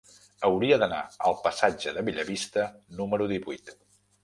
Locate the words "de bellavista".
1.99-2.67